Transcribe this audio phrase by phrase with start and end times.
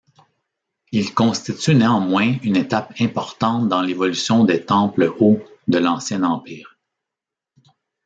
[0.91, 6.79] Il constitue néanmoins une étape importante dans l'évolution des temples hauts de l'Ancien Empire.